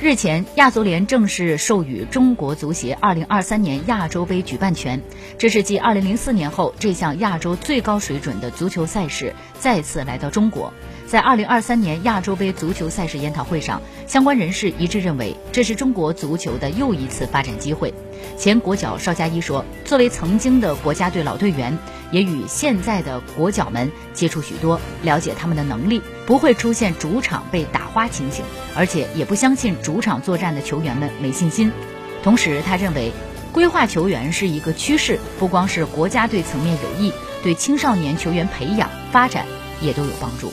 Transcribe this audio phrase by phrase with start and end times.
[0.00, 5.00] 日前，亚足联正式授予中国足协2023年亚洲杯举办权，
[5.38, 10.72] 这是继2004年后，这项亚洲最高水准的足球赛事再次来到中国。
[11.06, 17.92] 在2023年亚洲杯足球赛事研讨会上，相关人士一致认为，这是中国足球的又一次发展机会。
[18.38, 21.78] 前国脚邵佳一说：“作为曾经的国家队老队员，
[22.10, 28.42] 也与现在的国脚们接触许多，了解他们的能力，不会出现主场被打花情形，
[28.74, 31.70] 而且也不相信主场作战的球员们没信心。
[32.22, 33.12] 同时，他认为
[33.52, 39.44] 规划球员是一个趋势，不光是国家队层面有益，对青少年球员培养发展
[39.82, 40.52] 也都有帮助。”